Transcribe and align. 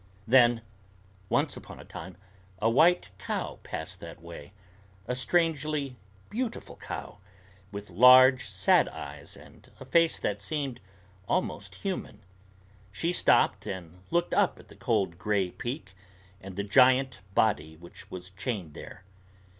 Then, 0.27 0.63
once 1.29 1.55
upon 1.55 1.79
a 1.79 1.85
time, 1.85 2.17
a 2.57 2.67
white 2.71 3.09
cow 3.19 3.59
passed 3.61 3.99
that 3.99 4.19
way, 4.19 4.51
a 5.07 5.13
strangely 5.13 5.95
beautiful 6.27 6.75
cow, 6.77 7.19
with 7.71 7.91
large 7.91 8.49
sad 8.49 8.89
eyes 8.89 9.37
and 9.37 9.71
a 9.79 9.85
face 9.85 10.19
that 10.19 10.41
seemed 10.41 10.79
almost 11.27 11.75
human. 11.75 12.23
She 12.91 13.13
stopped 13.13 13.67
and 13.67 14.01
looked 14.09 14.33
up 14.33 14.57
at 14.57 14.69
the 14.69 14.75
cold 14.75 15.19
gray 15.19 15.51
peak 15.51 15.91
and 16.41 16.55
the 16.55 16.63
giant 16.63 17.19
body 17.35 17.77
which 17.77 18.09
was 18.09 18.31
chained 18.31 18.73
there. 18.73 19.03